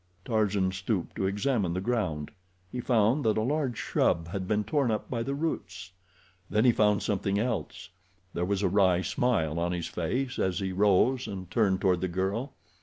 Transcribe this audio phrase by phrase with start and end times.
[0.25, 2.31] Tarzan stooped to examine the ground.
[2.71, 5.91] He found that a large shrub had been torn up by the roots.
[6.49, 7.89] Then he found something else.
[8.33, 12.07] There was a wry smile on his face as he rose and turned toward the
[12.07, 12.53] girl.